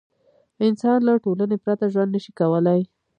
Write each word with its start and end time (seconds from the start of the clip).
انسان 0.67 0.99
له 1.07 1.13
ټولنې 1.23 1.57
پرته 1.63 1.85
ژوند 1.93 2.11
نه 2.15 2.19
شي 2.23 2.31
کولی. 2.39 2.79